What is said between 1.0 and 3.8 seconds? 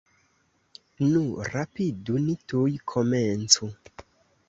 Nu, rapidu, ni tuj komencu!